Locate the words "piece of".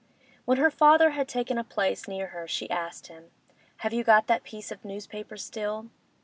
4.43-4.83